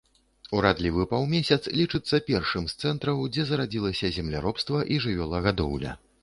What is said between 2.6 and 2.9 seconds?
з